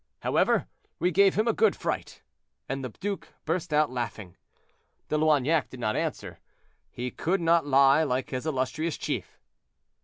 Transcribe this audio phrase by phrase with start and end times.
[0.21, 0.65] However,
[0.97, 2.23] we gave him a good fright;"
[2.67, 4.35] and the duke burst out laughing.
[5.09, 6.39] De Loignac did not answer;
[6.89, 9.37] he could not lie like his illustrious chief.